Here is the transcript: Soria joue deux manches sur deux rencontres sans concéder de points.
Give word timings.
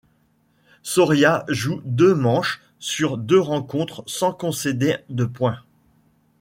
Soria 0.81 1.45
joue 1.47 1.79
deux 1.85 2.15
manches 2.15 2.59
sur 2.79 3.19
deux 3.19 3.39
rencontres 3.39 4.03
sans 4.07 4.33
concéder 4.33 4.97
de 5.09 5.25
points. 5.25 5.61